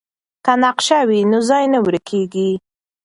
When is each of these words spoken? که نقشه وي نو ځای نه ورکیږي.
که 0.45 0.53
نقشه 0.63 0.99
وي 1.09 1.21
نو 1.31 1.39
ځای 1.49 1.65
نه 1.73 1.79
ورکیږي. 1.85 2.51